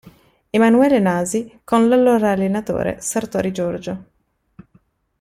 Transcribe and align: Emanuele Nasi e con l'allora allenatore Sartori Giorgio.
Emanuele 0.51 0.97
Nasi 0.99 1.45
e 1.45 1.59
con 1.63 1.87
l'allora 1.87 2.31
allenatore 2.31 2.99
Sartori 3.01 3.51
Giorgio. 3.51 4.05